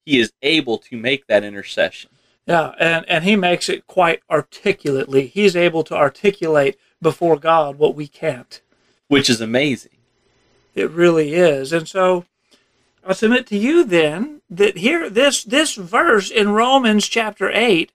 he 0.05 0.19
is 0.21 0.33
able 0.43 0.79
to 0.79 0.97
make 0.97 1.27
that 1.27 1.43
intercession. 1.43 2.11
Yeah, 2.47 2.75
and, 2.79 3.05
and 3.09 3.25
he 3.25 3.35
makes 3.37 3.69
it 3.69 3.87
quite 3.87 4.23
articulately. 4.31 5.27
He's 5.27 5.57
able 5.57 5.83
to 5.85 5.97
articulate 5.97 6.79
before 7.03 7.37
God 7.39 7.77
what 7.77 7.95
we 7.95 8.07
can't. 8.07 8.61
which 9.09 9.29
is 9.29 9.41
amazing. 9.41 9.93
It 10.75 10.91
really 10.91 11.35
is. 11.35 11.73
And 11.73 11.89
so 11.89 12.25
I 13.05 13.13
submit 13.15 13.47
to 13.49 13.57
you 13.57 13.85
then 13.85 14.43
that 14.51 14.79
here 14.79 15.09
this 15.11 15.43
this 15.45 15.75
verse 15.75 16.31
in 16.31 16.51
Romans 16.51 17.09
chapter 17.09 17.51
8 17.51 17.93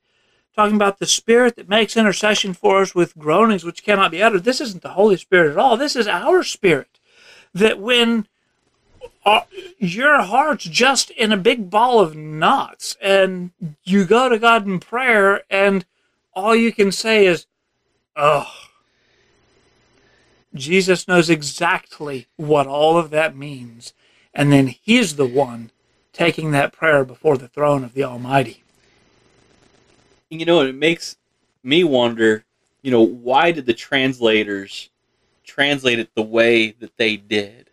talking 0.56 0.76
about 0.76 1.00
the 1.00 1.06
spirit 1.06 1.56
that 1.56 1.70
makes 1.70 1.96
intercession 1.96 2.54
for 2.54 2.82
us 2.82 2.94
with 2.94 3.18
groanings 3.18 3.64
which 3.64 3.84
cannot 3.84 4.12
be 4.12 4.22
uttered. 4.22 4.44
This 4.44 4.60
isn't 4.62 4.84
the 4.84 4.90
Holy 4.90 5.16
Spirit 5.18 5.52
at 5.52 5.58
all. 5.58 5.78
This 5.78 5.96
is 5.96 6.08
our 6.08 6.44
spirit 6.44 7.00
that 7.54 7.80
when 7.80 8.28
uh, 9.26 9.42
your 9.78 10.22
heart's 10.22 10.66
just 10.66 11.12
in 11.12 11.32
a 11.32 11.38
big 11.38 11.70
ball 11.70 12.00
of 12.00 12.16
knots 12.16 12.98
and 13.02 13.52
you 13.84 14.06
go 14.06 14.30
to 14.30 14.40
God 14.40 14.66
in 14.66 14.80
prayer 14.80 15.44
and 15.50 15.86
all 16.34 16.56
you 16.56 16.72
can 16.72 16.92
say 16.92 17.26
is, 17.26 17.46
"Oh, 18.16 18.52
Jesus 20.54 21.08
knows 21.08 21.30
exactly 21.30 22.28
what 22.36 22.68
all 22.68 22.98
of 22.98 23.10
that 23.12 23.36
means. 23.36 23.94
And 24.34 24.52
then 24.52 24.68
he's 24.68 25.16
the 25.16 25.26
one 25.26 25.72
taking 26.14 26.52
that 26.52 26.74
prayer 26.74 27.06
before 27.06 27.38
the 27.38 27.48
throne 27.48 27.84
of 27.84 27.94
the 27.94 28.04
Almighty. 28.04 28.64
You 30.30 30.46
know, 30.46 30.62
it 30.62 30.76
makes 30.76 31.18
me 31.64 31.84
wonder, 31.84 32.46
you 32.82 32.92
know, 32.92 33.02
why 33.02 33.52
did 33.52 33.66
the 33.66 33.74
translators 33.74 34.90
translate 35.44 36.00
it 36.00 36.10
the 36.16 36.22
way 36.22 36.72
that 36.72 36.98
they 36.98 37.18
did? 37.18 37.70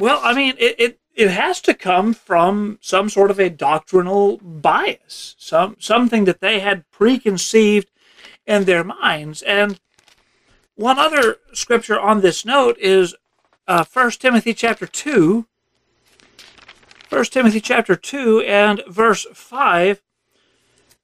Well, 0.00 0.18
I 0.22 0.32
mean, 0.32 0.54
it, 0.56 0.76
it, 0.78 1.00
it 1.14 1.30
has 1.30 1.60
to 1.60 1.74
come 1.74 2.14
from 2.14 2.78
some 2.80 3.10
sort 3.10 3.30
of 3.30 3.38
a 3.38 3.50
doctrinal 3.50 4.38
bias, 4.38 5.36
some 5.38 5.76
something 5.78 6.24
that 6.24 6.40
they 6.40 6.60
had 6.60 6.90
preconceived 6.90 7.90
in 8.46 8.64
their 8.64 8.82
minds. 8.82 9.42
And 9.42 9.78
one 10.74 10.98
other 10.98 11.36
scripture 11.52 12.00
on 12.00 12.22
this 12.22 12.46
note 12.46 12.78
is 12.78 13.14
uh, 13.68 13.84
1 13.92 14.12
Timothy 14.12 14.54
chapter 14.54 14.86
2. 14.86 15.46
1 17.10 17.24
Timothy 17.26 17.60
chapter 17.60 17.94
2 17.94 18.40
and 18.40 18.82
verse 18.88 19.26
5. 19.34 20.00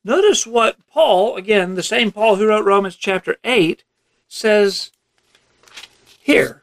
Notice 0.04 0.46
what 0.46 0.78
Paul, 0.86 1.36
again, 1.36 1.74
the 1.74 1.82
same 1.82 2.12
Paul 2.12 2.36
who 2.36 2.48
wrote 2.48 2.64
Romans 2.64 2.96
chapter 2.96 3.36
8, 3.44 3.84
says 4.26 4.90
here. 6.18 6.62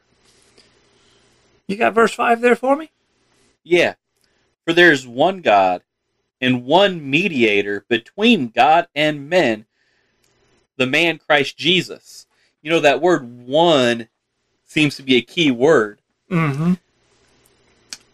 You 1.66 1.76
got 1.76 1.94
verse 1.94 2.12
5 2.12 2.40
there 2.40 2.56
for 2.56 2.76
me? 2.76 2.90
Yeah. 3.62 3.94
For 4.64 4.72
there 4.72 4.92
is 4.92 5.06
one 5.06 5.40
God 5.40 5.82
and 6.40 6.64
one 6.64 7.08
mediator 7.08 7.84
between 7.88 8.48
God 8.48 8.86
and 8.94 9.28
men, 9.28 9.66
the 10.76 10.86
man 10.86 11.18
Christ 11.18 11.56
Jesus. 11.56 12.26
You 12.62 12.70
know, 12.70 12.80
that 12.80 13.00
word 13.00 13.46
one 13.46 14.08
seems 14.64 14.96
to 14.96 15.02
be 15.02 15.16
a 15.16 15.22
key 15.22 15.50
word. 15.50 16.00
Mm-hmm. 16.30 16.74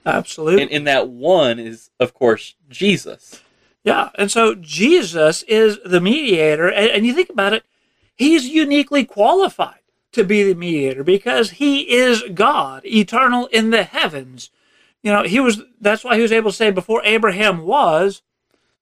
Absolutely. 0.07 0.63
And, 0.63 0.71
and 0.73 0.87
that 0.87 1.09
one 1.09 1.59
is, 1.59 1.91
of 1.99 2.15
course, 2.15 2.55
Jesus. 2.69 3.43
Yeah, 3.85 4.11
and 4.17 4.31
so 4.31 4.55
Jesus 4.55 5.43
is 5.45 5.79
the 5.85 6.01
mediator, 6.01 6.69
and, 6.69 6.91
and 6.91 7.07
you 7.07 7.15
think 7.15 7.31
about 7.31 7.55
it, 7.55 7.65
he's 8.15 8.47
uniquely 8.47 9.05
qualified 9.05 9.80
to 10.13 10.25
be 10.25 10.43
the 10.43 10.55
mediator 10.55 11.05
because 11.05 11.51
he 11.53 11.93
is 11.93 12.23
God, 12.35 12.85
eternal 12.85 13.47
in 13.47 13.71
the 13.71 13.85
heavens. 13.85 14.51
You 15.03 15.13
know, 15.13 15.23
he 15.23 15.41
was 15.41 15.63
that's 15.81 16.05
why 16.05 16.17
he 16.17 16.23
was 16.23 16.33
able 16.33 16.51
to 16.51 16.57
say 16.57 16.71
before 16.71 17.03
Abraham 17.05 17.63
was, 17.63 18.23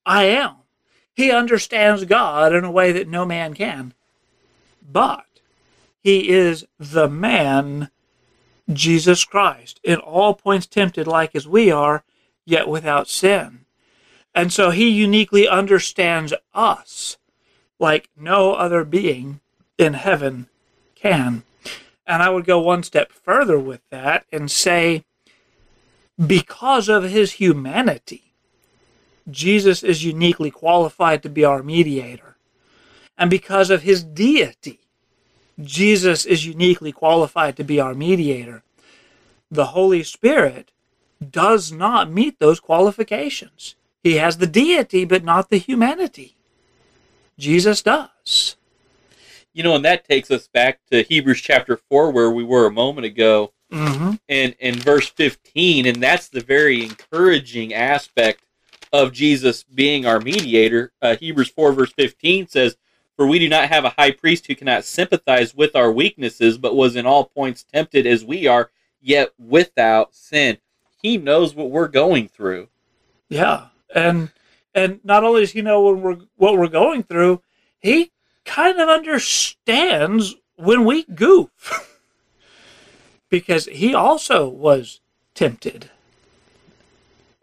I 0.04 0.25
am. 0.25 0.56
He 1.14 1.30
understands 1.30 2.04
God 2.04 2.54
in 2.54 2.64
a 2.64 2.70
way 2.70 2.92
that 2.92 3.08
no 3.08 3.26
man 3.26 3.54
can. 3.54 3.92
But 4.80 5.26
he 6.00 6.28
is 6.30 6.64
the 6.78 7.08
man 7.08 7.90
Jesus 8.73 9.25
Christ, 9.25 9.80
in 9.82 9.97
all 9.97 10.35
points 10.35 10.66
tempted 10.66 11.07
like 11.07 11.35
as 11.35 11.48
we 11.48 11.70
are, 11.70 12.05
yet 12.44 12.68
without 12.68 13.09
sin. 13.09 13.64
And 14.35 14.53
so 14.53 14.70
he 14.70 14.88
uniquely 14.88 15.48
understands 15.48 16.33
us 16.55 17.16
like 17.79 18.09
no 18.16 18.55
other 18.55 18.85
being 18.85 19.40
in 19.79 19.94
heaven 19.94 20.48
can. 21.00 21.42
And 22.06 22.22
I 22.22 22.30
would 22.30 22.46
go 22.46 22.58
one 22.58 22.82
step 22.82 23.12
further 23.12 23.58
with 23.58 23.80
that 23.90 24.24
and 24.32 24.50
say, 24.50 25.04
because 26.26 26.88
of 26.88 27.04
his 27.04 27.32
humanity, 27.32 28.32
Jesus 29.30 29.82
is 29.82 30.04
uniquely 30.04 30.50
qualified 30.50 31.22
to 31.22 31.28
be 31.28 31.44
our 31.44 31.62
mediator. 31.62 32.37
And 33.16 33.30
because 33.30 33.70
of 33.70 33.82
his 33.82 34.02
deity, 34.02 34.80
Jesus 35.61 36.24
is 36.24 36.46
uniquely 36.46 36.92
qualified 36.92 37.56
to 37.56 37.64
be 37.64 37.80
our 37.80 37.94
mediator. 37.94 38.62
The 39.50 39.66
Holy 39.66 40.02
Spirit 40.02 40.70
does 41.30 41.72
not 41.72 42.11
meet 42.11 42.38
those 42.38 42.61
qualifications. 42.61 43.74
He 44.02 44.14
has 44.14 44.38
the 44.38 44.46
deity, 44.46 45.04
but 45.04 45.24
not 45.24 45.50
the 45.50 45.58
humanity. 45.58 46.37
Jesus 47.38 47.82
does. 47.82 48.08
You 49.59 49.64
know, 49.64 49.75
and 49.75 49.85
that 49.87 50.09
takes 50.09 50.31
us 50.31 50.47
back 50.47 50.79
to 50.92 51.03
Hebrews 51.03 51.40
chapter 51.40 51.77
4, 51.77 52.12
where 52.12 52.31
we 52.31 52.44
were 52.44 52.66
a 52.66 52.71
moment 52.71 53.07
ago, 53.07 53.53
Mm-hmm. 53.73 54.12
and, 54.29 54.55
and 54.61 54.77
verse 54.77 55.09
15. 55.09 55.85
And 55.85 56.01
that's 56.01 56.29
the 56.29 56.40
very 56.40 56.85
encouraging 56.85 57.75
aspect 57.75 58.44
of 58.92 59.12
Jesus 59.12 59.64
being 59.64 60.07
our 60.07 60.21
mediator. 60.21 60.92
Uh, 61.03 61.16
Hebrews 61.16 61.49
4, 61.49 61.73
verse 61.73 61.92
15 61.92 62.47
says, 62.47 62.77
For 63.16 63.27
we 63.27 63.40
do 63.40 63.49
not 63.49 63.68
have 63.68 63.85
a 63.85 63.90
high 63.99 64.12
priest 64.12 64.47
who 64.47 64.55
cannot 64.55 64.85
sympathize 64.85 65.57
with 65.57 65.75
our 65.75 65.90
weaknesses, 65.90 66.57
but 66.57 66.77
was 66.77 66.94
in 66.94 67.05
all 67.05 67.25
points 67.25 67.64
tempted 67.64 68.07
as 68.07 68.25
we 68.25 68.47
are, 68.47 68.71
yet 69.03 69.33
without 69.40 70.14
sin. 70.14 70.59
He 71.03 71.18
knows 71.18 71.57
what 71.57 71.71
we're 71.73 71.88
going 71.88 72.29
through. 72.29 72.68
Yeah, 73.29 73.66
and 73.92 74.31
and 74.73 75.01
not 75.05 75.25
only 75.25 75.40
does 75.40 75.51
he 75.51 75.62
know 75.62 75.83
when 75.83 76.01
we're 76.01 76.18
what 76.37 76.57
we're 76.57 76.68
going 76.68 77.03
through, 77.03 77.42
he 77.81 78.12
kind 78.48 78.80
of 78.80 78.88
understands 78.88 80.34
when 80.56 80.84
we 80.84 81.04
goof, 81.04 82.00
because 83.28 83.66
he 83.66 83.94
also 83.94 84.48
was 84.48 85.00
tempted. 85.34 85.90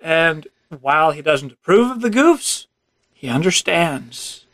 And 0.01 0.47
while 0.81 1.11
he 1.11 1.21
doesn't 1.21 1.53
approve 1.53 1.91
of 1.91 2.01
the 2.01 2.09
goofs, 2.09 2.65
he 3.13 3.29
understands, 3.29 4.45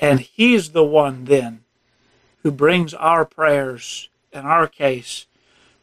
and 0.00 0.20
he's 0.20 0.70
the 0.70 0.84
one 0.84 1.26
then 1.26 1.64
who 2.42 2.50
brings 2.50 2.94
our 2.94 3.24
prayers 3.24 4.08
in 4.32 4.40
our 4.40 4.66
case 4.66 5.26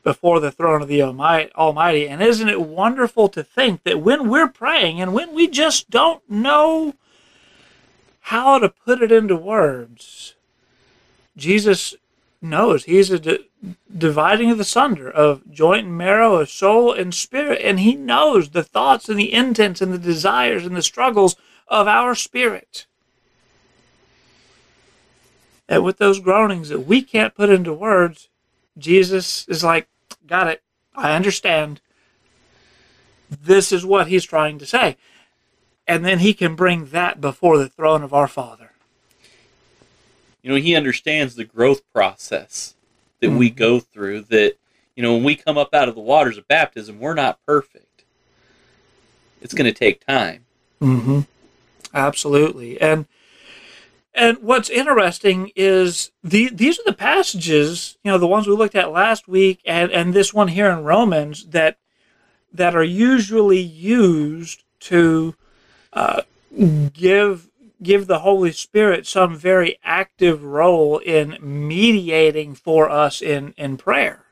before 0.04 0.40
the 0.40 0.52
throne 0.52 0.82
of 0.82 0.88
the 0.88 1.02
Almighty. 1.02 2.08
And 2.08 2.22
isn't 2.22 2.50
it 2.50 2.62
wonderful 2.62 3.30
to 3.30 3.44
think 3.44 3.84
that 3.84 4.02
when 4.02 4.30
we're 4.30 4.48
praying 4.48 5.00
and 5.00 5.14
when 5.14 5.34
we 5.34 5.48
just 5.48 5.90
don't 5.90 6.28
know 6.30 6.96
how 8.26 8.58
to 8.58 8.70
put 8.70 9.04
it 9.04 9.12
into 9.12 9.36
words, 9.36 10.34
Jesus 11.38 11.94
knows. 12.42 12.86
He's 12.86 13.12
a 13.12 13.20
di- 13.20 13.48
dividing 13.96 14.50
of 14.50 14.58
the 14.58 14.64
sunder 14.64 15.12
of 15.12 15.52
joint 15.52 15.86
and 15.86 15.96
marrow, 15.96 16.38
of 16.38 16.50
soul 16.50 16.92
and 16.92 17.14
spirit, 17.14 17.62
and 17.64 17.80
He 17.80 17.96
knows 17.96 18.50
the 18.50 18.64
thoughts 18.64 19.10
and 19.10 19.20
the 19.20 19.32
intents 19.32 19.80
and 19.80 19.94
the 19.94 20.00
desires 20.00 20.66
and 20.66 20.76
the 20.76 20.82
struggles 20.82 21.36
of 21.68 21.88
our 21.88 22.16
spirit. 22.16 22.88
And 25.70 25.84
with 25.84 26.00
those 26.00 26.20
groanings 26.20 26.70
that 26.70 26.88
we 26.88 27.04
can't 27.04 27.36
put 27.36 27.52
into 27.52 27.74
words, 27.74 28.30
Jesus 28.76 29.48
is 29.48 29.64
like, 29.64 29.88
Got 30.26 30.48
it. 30.48 30.64
I 30.96 31.16
understand. 31.16 31.80
This 33.30 33.72
is 33.72 33.86
what 33.86 34.08
he's 34.08 34.26
trying 34.26 34.58
to 34.58 34.66
say. 34.66 34.98
And 35.88 36.04
then 36.04 36.20
he 36.20 36.34
can 36.34 36.56
bring 36.56 36.86
that 36.88 37.22
before 37.22 37.58
the 37.58 37.70
throne 37.70 38.04
of 38.04 38.14
our 38.14 38.28
Father. 38.28 38.72
You 40.42 40.52
know, 40.52 40.58
he 40.58 40.76
understands 40.76 41.36
the 41.36 41.44
growth 41.44 41.82
process 41.94 42.76
that 43.20 43.32
we 43.32 43.50
go 43.50 43.80
through. 43.80 44.22
That, 44.22 44.56
you 44.96 45.04
know, 45.04 45.14
when 45.14 45.24
we 45.24 45.36
come 45.36 45.58
up 45.58 45.74
out 45.74 45.90
of 45.90 45.96
the 45.96 46.02
waters 46.02 46.38
of 46.38 46.48
baptism, 46.48 47.00
we're 47.00 47.14
not 47.14 47.40
perfect. 47.46 48.04
It's 49.42 49.54
going 49.54 49.72
to 49.72 49.78
take 49.78 50.06
time. 50.06 50.46
Mm-hmm. 50.82 51.22
Absolutely. 51.94 52.80
And 52.82 53.06
and 54.16 54.38
what's 54.38 54.70
interesting 54.70 55.52
is 55.58 56.12
the, 56.24 56.50
these 56.50 56.80
are 56.80 56.86
the 56.86 56.94
passages, 56.94 57.98
you 58.02 58.10
know, 58.10 58.18
the 58.18 58.28
ones 58.28 58.48
we 58.48 58.56
looked 58.56 58.76
at 58.76 58.92
last 58.92 59.28
week 59.28 59.60
and, 59.66 59.92
and 59.92 60.14
this 60.14 60.34
one 60.34 60.48
here 60.48 60.70
in 60.72 60.86
Romans 60.86 61.48
that 61.48 61.78
that 62.54 62.76
are 62.76 62.84
usually 62.84 63.60
used 63.60 64.64
to 64.80 65.36
give 66.94 67.50
give 67.84 68.08
the 68.08 68.20
Holy 68.20 68.52
Spirit 68.52 69.08
some 69.08 69.36
very 69.38 69.78
active 69.84 70.44
role 70.44 71.00
in 71.00 71.38
mediating 71.42 72.56
for 72.56 72.90
us 72.90 73.22
in 73.22 73.54
in 73.58 73.78
prayer. 73.78 74.26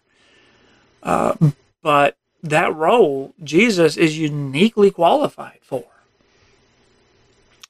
Uh, 1.04 1.36
but 1.82 2.18
that 2.44 2.76
role 2.76 3.34
Jesus 3.44 3.98
is 3.98 4.18
uniquely 4.20 4.92
qualified 4.92 5.60
for. 5.62 5.86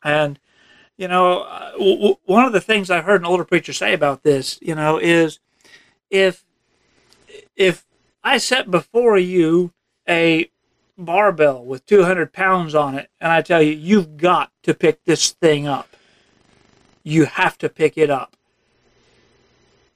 And 0.04 0.40
You 0.98 1.08
know, 1.10 1.42
uh, 1.44 1.72
one 2.26 2.46
of 2.46 2.54
the 2.54 2.62
things 2.62 2.92
I 2.92 3.02
heard 3.02 3.22
an 3.22 3.28
older 3.28 3.46
preacher 3.46 3.74
say 3.74 3.94
about 3.94 4.24
this, 4.24 4.60
you 4.62 4.76
know, 4.76 4.98
is 4.98 5.40
if 6.12 6.46
if 7.56 7.86
I 8.24 8.38
set 8.38 8.72
before 8.72 9.18
you 9.18 9.74
a 10.08 10.50
barbell 10.98 11.64
with 11.64 11.86
200 11.86 12.34
pounds 12.34 12.76
on 12.76 12.96
it, 12.96 13.10
and 13.20 13.32
I 13.32 13.42
tell 13.42 13.62
you, 13.62 13.72
you've 13.74 14.18
got 14.18 14.52
to 14.64 14.74
pick 14.74 15.04
this 15.06 15.32
thing 15.32 15.68
up. 15.68 15.90
You 17.04 17.26
have 17.26 17.58
to 17.60 17.70
pick 17.70 17.98
it 17.98 18.10
up. 18.10 18.36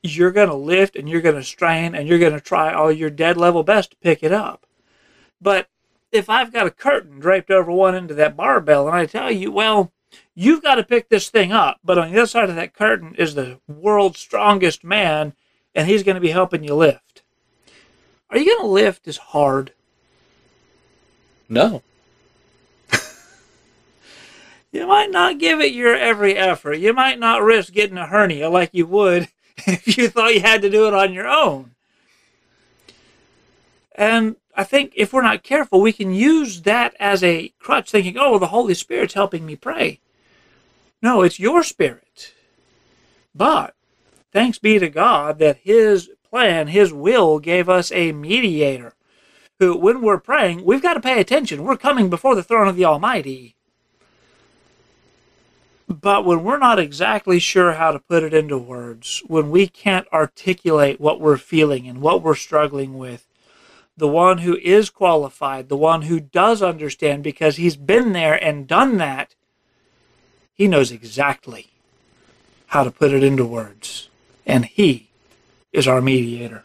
You're 0.03 0.31
going 0.31 0.49
to 0.49 0.55
lift 0.55 0.95
and 0.95 1.09
you're 1.09 1.21
going 1.21 1.35
to 1.35 1.43
strain 1.43 1.95
and 1.95 2.07
you're 2.07 2.19
going 2.19 2.33
to 2.33 2.41
try 2.41 2.73
all 2.73 2.91
your 2.91 3.09
dead 3.09 3.37
level 3.37 3.63
best 3.63 3.91
to 3.91 3.97
pick 3.97 4.23
it 4.23 4.31
up. 4.31 4.65
But 5.41 5.69
if 6.11 6.29
I've 6.29 6.53
got 6.53 6.67
a 6.67 6.71
curtain 6.71 7.19
draped 7.19 7.51
over 7.51 7.71
one 7.71 7.95
end 7.95 8.11
of 8.11 8.17
that 8.17 8.37
barbell 8.37 8.87
and 8.87 8.95
I 8.95 9.05
tell 9.05 9.31
you, 9.31 9.51
well, 9.51 9.91
you've 10.35 10.63
got 10.63 10.75
to 10.75 10.83
pick 10.83 11.09
this 11.09 11.29
thing 11.29 11.51
up, 11.51 11.79
but 11.83 11.97
on 11.97 12.11
the 12.11 12.17
other 12.17 12.27
side 12.27 12.49
of 12.49 12.55
that 12.55 12.73
curtain 12.73 13.15
is 13.17 13.35
the 13.35 13.59
world's 13.67 14.19
strongest 14.19 14.83
man 14.83 15.33
and 15.75 15.87
he's 15.87 16.03
going 16.03 16.15
to 16.15 16.21
be 16.21 16.31
helping 16.31 16.63
you 16.63 16.75
lift. 16.75 17.23
Are 18.29 18.37
you 18.37 18.45
going 18.45 18.61
to 18.61 18.67
lift 18.67 19.07
as 19.07 19.17
hard? 19.17 19.73
No. 21.49 21.81
You 24.69 24.85
might 24.85 25.09
not 25.09 25.39
give 25.39 25.61
it 25.61 25.73
your 25.73 25.95
every 25.95 26.35
effort. 26.35 26.73
You 26.73 26.93
might 26.93 27.17
not 27.17 27.41
risk 27.41 27.71
getting 27.71 27.97
a 27.97 28.05
hernia 28.05 28.49
like 28.49 28.69
you 28.73 28.85
would 28.85 29.29
if 29.65 29.97
you 29.97 30.09
thought 30.09 30.35
you 30.35 30.41
had 30.41 30.61
to 30.61 30.69
do 30.69 30.87
it 30.87 30.93
on 30.93 31.13
your 31.13 31.27
own. 31.27 31.71
And 33.95 34.35
I 34.55 34.63
think 34.63 34.93
if 34.95 35.13
we're 35.13 35.23
not 35.23 35.43
careful, 35.43 35.81
we 35.81 35.93
can 35.93 36.13
use 36.13 36.61
that 36.63 36.95
as 36.99 37.23
a 37.23 37.53
crutch, 37.59 37.89
thinking, 37.89 38.17
oh, 38.19 38.37
the 38.37 38.47
Holy 38.47 38.73
Spirit's 38.73 39.15
helping 39.15 39.45
me 39.45 39.55
pray. 39.55 39.99
No, 41.01 41.21
it's 41.21 41.39
your 41.39 41.63
spirit. 41.63 42.33
But 43.33 43.75
thanks 44.31 44.59
be 44.59 44.79
to 44.79 44.89
God 44.89 45.39
that 45.39 45.59
His 45.63 46.09
plan, 46.29 46.67
His 46.67 46.91
will 46.91 47.39
gave 47.39 47.69
us 47.69 47.91
a 47.91 48.11
mediator 48.11 48.93
who, 49.59 49.75
when 49.75 50.01
we're 50.01 50.19
praying, 50.19 50.63
we've 50.63 50.81
got 50.81 50.93
to 50.93 50.99
pay 50.99 51.19
attention. 51.19 51.63
We're 51.63 51.77
coming 51.77 52.09
before 52.09 52.35
the 52.35 52.43
throne 52.43 52.67
of 52.67 52.75
the 52.75 52.85
Almighty. 52.85 53.55
But 55.87 56.25
when 56.25 56.43
we're 56.43 56.57
not 56.57 56.79
exactly 56.79 57.39
sure 57.39 57.73
how 57.73 57.91
to 57.91 57.99
put 57.99 58.23
it 58.23 58.33
into 58.33 58.57
words, 58.57 59.23
when 59.27 59.49
we 59.49 59.67
can't 59.67 60.07
articulate 60.11 60.99
what 60.99 61.21
we're 61.21 61.37
feeling 61.37 61.87
and 61.87 62.01
what 62.01 62.21
we're 62.21 62.35
struggling 62.35 62.97
with, 62.97 63.25
the 63.95 64.07
one 64.07 64.39
who 64.39 64.57
is 64.57 64.89
qualified, 64.89 65.69
the 65.69 65.77
one 65.77 66.03
who 66.03 66.19
does 66.19 66.61
understand 66.61 67.23
because 67.23 67.55
he's 67.55 67.77
been 67.77 68.11
there 68.11 68.41
and 68.43 68.67
done 68.67 68.97
that, 68.97 69.33
he 70.53 70.67
knows 70.67 70.91
exactly 70.91 71.67
how 72.67 72.83
to 72.83 72.91
put 72.91 73.11
it 73.11 73.23
into 73.23 73.45
words. 73.45 74.09
And 74.45 74.65
he 74.65 75.09
is 75.71 75.87
our 75.87 76.01
mediator. 76.01 76.63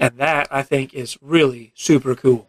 And 0.00 0.16
that, 0.16 0.48
I 0.50 0.62
think, 0.62 0.94
is 0.94 1.18
really 1.20 1.72
super 1.74 2.14
cool. 2.14 2.48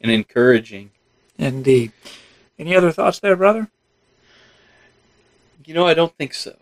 And 0.00 0.10
encouraging. 0.10 0.90
Indeed. 1.38 1.92
Any 2.58 2.74
other 2.74 2.90
thoughts 2.90 3.20
there, 3.20 3.36
brother? 3.36 3.70
You 5.64 5.74
know, 5.74 5.86
I 5.86 5.94
don't 5.94 6.14
think 6.16 6.34
so. 6.34 6.56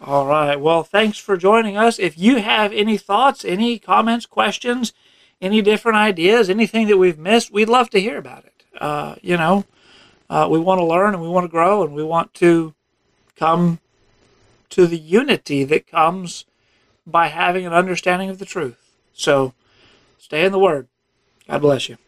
All 0.00 0.26
right. 0.26 0.60
Well, 0.60 0.82
thanks 0.82 1.18
for 1.18 1.36
joining 1.36 1.76
us. 1.76 1.98
If 1.98 2.18
you 2.18 2.36
have 2.36 2.72
any 2.72 2.98
thoughts, 2.98 3.44
any 3.44 3.78
comments, 3.78 4.26
questions, 4.26 4.92
any 5.40 5.62
different 5.62 5.96
ideas, 5.96 6.50
anything 6.50 6.86
that 6.88 6.98
we've 6.98 7.18
missed, 7.18 7.50
we'd 7.50 7.68
love 7.68 7.90
to 7.90 8.00
hear 8.00 8.18
about 8.18 8.44
it. 8.44 8.64
Uh, 8.78 9.14
you 9.22 9.36
know, 9.36 9.64
uh, 10.28 10.48
we 10.50 10.58
want 10.58 10.80
to 10.80 10.84
learn 10.84 11.14
and 11.14 11.22
we 11.22 11.28
want 11.28 11.44
to 11.44 11.50
grow 11.50 11.82
and 11.82 11.94
we 11.94 12.04
want 12.04 12.34
to 12.34 12.74
come 13.36 13.78
to 14.70 14.86
the 14.86 14.98
unity 14.98 15.64
that 15.64 15.86
comes 15.86 16.44
by 17.06 17.28
having 17.28 17.66
an 17.66 17.72
understanding 17.72 18.30
of 18.30 18.38
the 18.38 18.44
truth. 18.44 18.79
So 19.20 19.52
stay 20.16 20.46
in 20.46 20.52
the 20.52 20.58
Word. 20.58 20.88
God 21.46 21.60
bless 21.60 21.90
you. 21.90 21.98